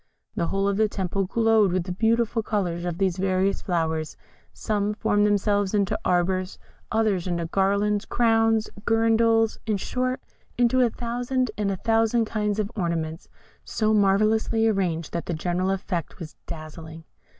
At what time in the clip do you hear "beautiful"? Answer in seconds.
1.91-2.41